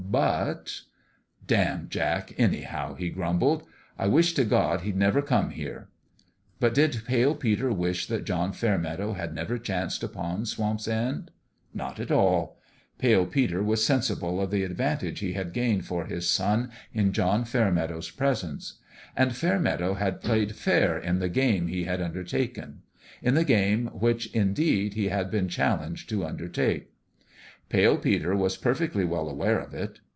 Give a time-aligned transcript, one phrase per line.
[0.11, 0.81] But"
[1.47, 3.63] Damn Jack, anyhow I" he grumbled."
[3.97, 5.87] I wish to God he'd never come here!"
[6.59, 11.31] But did Pale Peter wish that John Fairmeadow had never chanced upon Swamp's End?
[11.73, 12.59] Not at all!
[12.97, 17.45] Pale Peter was sensible of the advantage he had gained for his son in John
[17.45, 18.79] Fairmeadow's presence.
[19.15, 22.81] And Fairmeadow had played fair in the game he had undertaken
[23.21, 26.89] in the game which, indeed, he had been challenged to under take.
[27.69, 30.01] Pale Peter was perfectly well aware of it.